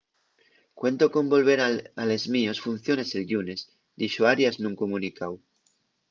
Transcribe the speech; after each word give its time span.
cuento 0.79 1.05
con 1.13 1.25
volver 1.33 1.59
a 2.01 2.05
les 2.11 2.23
mios 2.35 2.57
funciones 2.65 3.09
el 3.17 3.23
llunes” 3.29 3.59
dixo 4.01 4.21
arias 4.33 4.55
nun 4.59 4.73
comunicáu 4.81 5.33